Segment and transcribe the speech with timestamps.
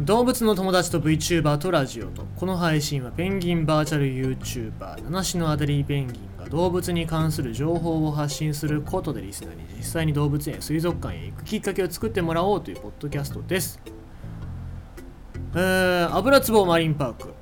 [0.00, 13.78] 動物の友達と VTuber とラジオとこの配信はペンギンバーチャル YouTuber 七種のアデリーペンギンが動物に関する情報を発信することでリスナーに実際に動物園水族館へ行くきっかけを作ってもらおうというポッドキャストです。
[15.54, 17.34] えー、油壺マリンパーク。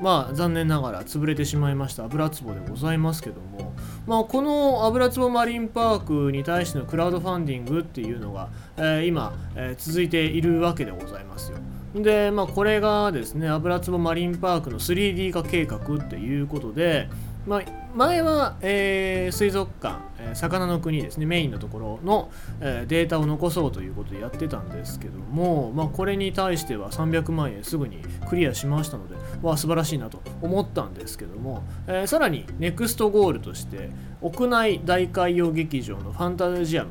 [0.00, 2.04] まあ残念ながら潰れてしまいました。
[2.04, 3.67] 油壺でございますけども。
[4.08, 11.58] まあ、この油壺マリンパークに対してのクラウドファンディングっていうのが、えー、今、えー、続いているわけでございますよ。
[11.94, 17.10] で、まあ、これがですね、油壺マリンパークの 3D 化計画っていうことで、
[17.48, 17.62] まあ、
[17.94, 22.30] 前は、えー、水族館、えー、魚の国ですね、メインのところの、
[22.60, 33.88] えー、データを残そうということでやってたんですけども、まあ、これに対しては300万円すぐにクリアしましたので、わあ、素晴らしいなと思ったんですけども、えさらにネクストゴールとして、
[34.20, 36.90] 屋内大海洋劇場のファンタジアム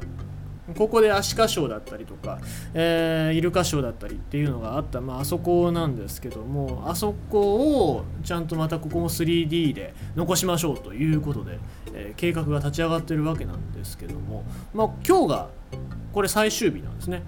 [0.75, 2.39] ここでアシカショーだったりとか、
[2.73, 11.59] えー、イルカショーだったりっていうのがあった、まあ、あそこなんですけどもあそこをちゃんとまたここも 3D で残しましょうということで、
[11.93, 14.43] えー、計画が立ち上がってるわけなんですけども、
[14.73, 15.49] まあ、今日が
[16.11, 17.23] これ最終日なんですね。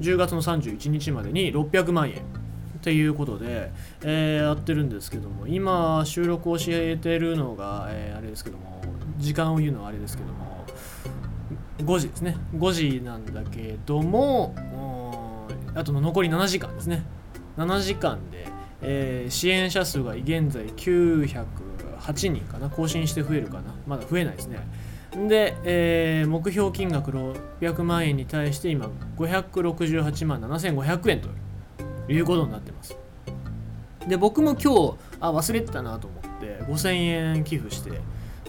[0.00, 2.20] 10月の31日までに600万円っ
[2.82, 8.82] ていうことで、えー、やってるんですけども今収録を教えてるのが、えー、あれですけども
[9.18, 10.64] 時間を言うのはあれですけども
[11.78, 12.36] 5時ですね。
[12.56, 14.54] 5時なんだけども
[15.74, 17.04] あとの残り7時間ですね。
[17.56, 18.46] 7時間で、
[18.82, 22.68] えー、支援者数が現在908人かな。
[22.70, 23.74] 更新して増えるかな。
[23.86, 24.58] まだ増えないですね。
[25.28, 31.28] で、えー、目標金額600万円に対して今568万7500円と
[32.12, 32.96] いうことになってます。
[34.06, 36.94] で僕も今日あ忘れてたなと思って5000
[37.34, 38.00] 円寄付して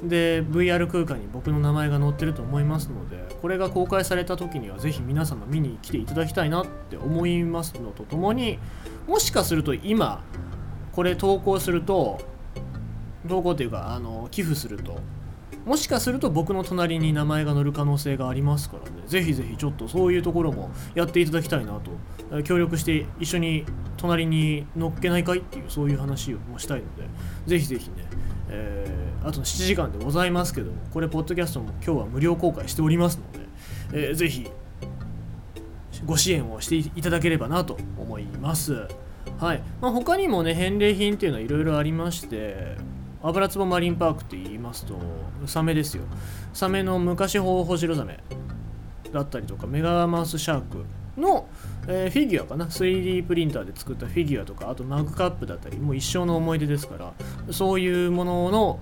[0.04, 8.60] で VR 空間に僕の名前が載ってると思いますのでこれが公開された時にはぜひ皆様見に来ていただきたいなって思いますのとともに
[9.08, 10.24] もしかすると今
[10.92, 12.20] これ投稿すると
[13.28, 15.00] 投稿っていうかあの寄付すると
[15.66, 21.80] もしかすると僕の隣に名前が載る可能性がありますからねぜひぜひちょっとそういうところもやっていただきたいな
[22.30, 23.66] と協力して一緒に
[23.98, 27.04] 隣に乗っけないかいっていうそういう話をしたいので
[27.48, 28.08] ぜひぜひね、
[28.50, 33.32] えー、あと7時間でございますけどもこれポッドキャストも今日は無料公開しておりますの
[33.92, 34.50] で、えー、ぜひ
[36.06, 38.88] ご支援をしていただければなと思います。
[39.40, 39.62] はい。
[39.82, 42.76] まあ、他にもね返礼品っていうのはいろいろありまして
[43.22, 44.98] 油壺マリンパークって言いますと
[45.46, 46.04] サメですよ。
[46.54, 48.20] サメの昔ホホジロザメ
[49.12, 50.86] だったりとかメガマウスシャーク
[51.18, 51.48] の、
[51.88, 52.66] えー、フィギュアかな。
[52.66, 57.14] 3D プリンターで作ったフィギュアとかあとマグカップだったりもう一生の思い出ですから
[57.52, 58.80] そういうものの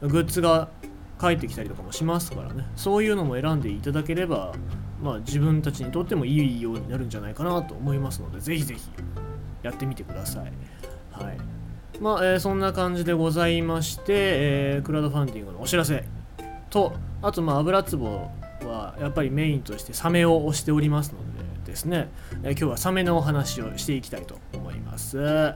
[0.00, 0.68] グッズが
[1.18, 2.66] 返ってきたりとかもしますからね。
[2.76, 4.54] そういうのも選んでいただければ
[5.02, 8.90] まあ自分たちにとってもいいようになるんじゃないかなと思いますのでぜひぜひ
[9.62, 10.52] やってみてください。
[11.12, 11.64] はい。
[12.00, 16.04] まあ、えー、そんな感じでございまして、えー、クラウドファンディングのお知らせ
[16.70, 18.30] と、あと、まあ、油壺
[18.66, 21.33] はやっぱりメインとしてサメを推しておりますので
[21.64, 22.08] ですね、
[22.42, 25.54] えー、今日はサメのお話をしていきたいと思います。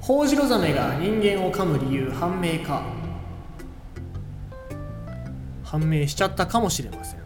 [0.00, 2.84] ホウジロザメが人間を噛む理由判明か？
[5.62, 7.20] 判明しちゃったかもしれません。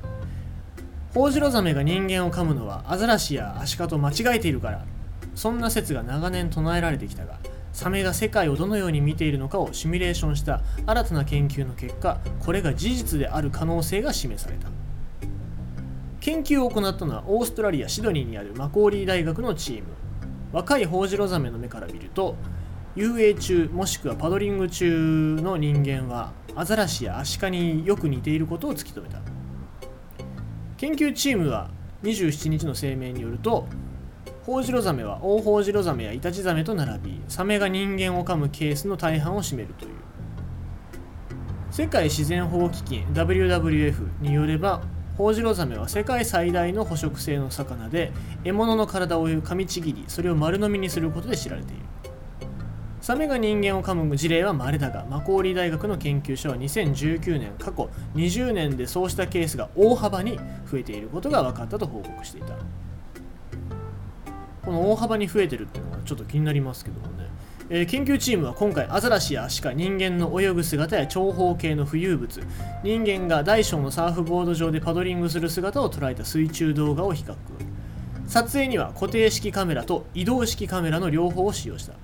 [1.14, 4.84] ホウジロザメが人間を噛むのはアザラシやアシカと間違えているから
[5.36, 7.38] そんな説が長年唱えられてきたが
[7.72, 14.68] サメが世界をどのように見ているのかをシミュレーションした新たな研究の結果これが事実である可能性が示された
[16.24, 19.84] 研究を行ったのはオーストラリア・シドニーにあるマコーリー大学のチーム。
[20.54, 22.36] 若いホウジロザメの目から見ると
[22.96, 29.18] 遊泳中もしくはパドリング中の人間はアザラシやアシカによく似ていることを突き止めた。
[30.78, 31.68] 研究チームは
[32.02, 33.66] 27日の声明によると
[34.44, 39.90] ホウジロザメはオオホウジロザメやイタチザメと並びサメが人間を噛むケースの大半を占めるという。
[41.70, 44.80] 世界自然保護基金 WWF によれば
[45.16, 48.12] ホウジロザメは世界最大の捕食性の魚で
[48.42, 51.82] 獲物の体を噛みちぎりそれを丸飲みにすることで知られている。
[53.00, 60.38] サメが人間を噛む事例は稀だがマコーリー大学の研究所は2019年過去20年でそうしたケースが大幅に
[60.70, 62.56] 増えていることが分かったと報告していた。
[64.64, 67.28] この大幅に増えてるっていうのはちょっと気になりますけどもね、
[67.70, 72.42] えー、研究チームは今回アザラシやアシカ人間の泳ぐ姿や長方形の浮遊物
[72.82, 77.34] 人間が大小のサーフボード上でパドリングする姿を捉えた水中動画を比較。
[78.26, 81.94] 撮影には固定式カメラと移動式カメラの両方を使用した。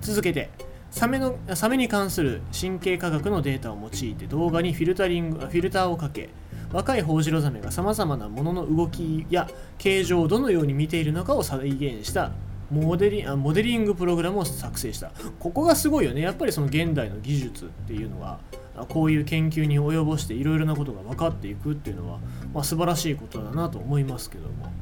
[0.00, 0.50] 続けて
[0.90, 6.30] サメのサメに関する神経科学のデータを用いて動画にフィルタリングフィルターをかけ
[6.72, 12.32] 若いホウジロザメがさまざまなものの動きや形状をどのように見ているのかを再現した
[12.70, 15.12] モデリモデリングプログラムを作成した。
[15.38, 16.20] ここがすごいよね。
[16.20, 18.40] やっぱりその現代の技術っていうのは
[18.88, 22.18] こういう研究に及ぼしていろいろなことが分かっていくっていうのは、
[22.52, 24.72] まあ、素晴らしいことだなと思いますけども。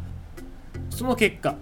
[0.90, 1.56] その結果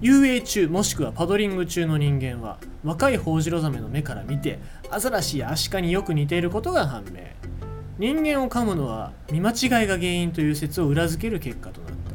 [0.00, 4.58] 遊泳中もしくはパドリング中の人間は若いホウジロザメの目から見て
[4.90, 7.22] アザラシやアシカによく似ていることが判明。
[7.98, 12.05] 人間を噛むのは見間違いが原因という説を裏付ける結果となった。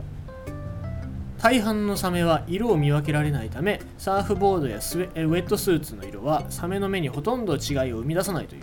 [1.41, 8.61] 大半のサメは色を見分けられないためサーフボードやウェットスーツの色はサメの目にほとんど違いを生み出さないという。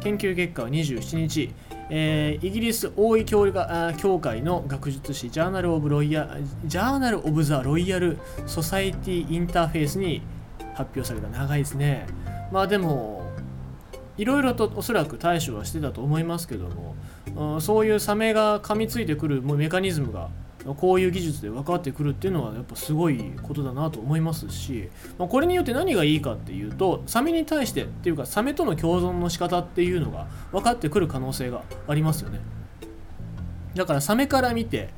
[0.00, 1.54] 研究結果は27日
[1.90, 3.52] えー、イギリス王位協
[3.98, 8.16] 協会の学術誌ジャーナル・オブ・ロイヤジャーナル・オブ・ザ・ロイヤル・
[8.46, 10.22] ソサイティ・インターフェースに
[10.74, 11.28] 発表された。
[11.28, 12.06] 長いですね。
[12.50, 13.30] まあでも
[14.16, 16.68] いろいろとおそらく対処はしてたと思いますけど
[17.34, 20.28] もそういうサメが噛みついてくるメカニズムが
[20.72, 24.88] こういう技術で分かってくるっていうのはやっぱすごいことだなと思いますし、
[25.18, 32.40] まあ、これによって何がいいかっていうとサメに対してっていうかサメとの共存の仕方っていうのが分かってくる可能性がありますよね。
[33.74, 34.90] だからサメから見て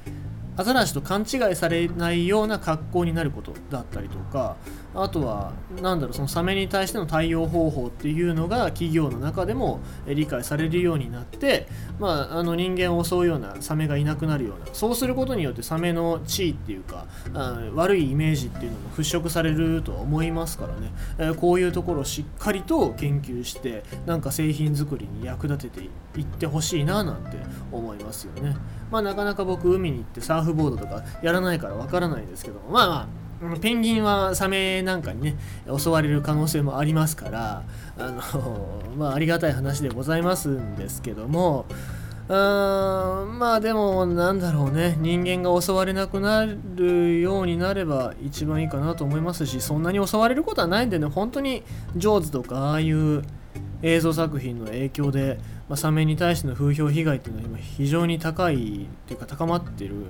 [0.58, 4.56] アザラシと勘違いされないような格好になることだったりとか
[4.96, 5.52] あとは
[5.82, 17.06] 何だろうそのサメに対しての対応方法っていうのが企業の中でも理解されるようになって、まあ、あの人間を襲うようなサメがいなくなるようなそうすることによってサメの地位っていうか
[17.74, 27.36] 悪いイメージっていうのも払拭されるとは思いますからね、えー、こういうところをしっかりと研究してなんか製品作りに役立てていってほしいななんて
[27.70, 28.56] 思いますよね。
[28.90, 33.25] まあ、なかなか僕海に行ってサーフボードとかやらないからわからないですけどもまあまあ
[33.60, 35.36] ペンギンはサメなんかにね
[35.76, 37.64] 襲われる可能性もありますから
[37.98, 41.66] あの まあありがたい話でございますんですけども
[42.28, 51.62] うーんまあでもなんだろうね人間が襲われなくなるようになれば一番いいかなと思いますしそんなに襲われることはないんでね本当に
[51.94, 53.22] ジョーズとかああいう
[53.82, 58.58] 映像作品の影響で、まあ、サメに対しての風評被害っていうのは今非常に高いっ
[59.06, 60.06] ていうか高まっている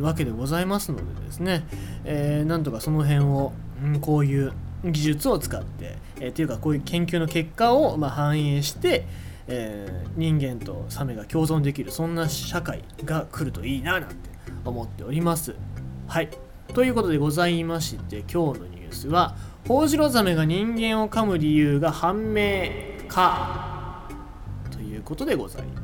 [0.00, 1.66] わけでございますのでですね、
[2.04, 3.52] えー、なんとかその辺を、
[3.82, 4.52] うん、こういう
[4.84, 9.06] 技術を使って、えー、っていうかこういう研究の結果を、まあ、反映して、
[9.48, 14.16] えー、人間とサメが共存できるそんな社会が来るといいななんて
[14.64, 15.54] 思っております。
[16.06, 16.28] はい
[16.72, 19.36] ということでございまして今日のニュースは
[19.68, 22.68] ホウジロザメが人間を噛む理由が判明
[23.08, 23.63] か
[25.04, 25.83] ことでございまし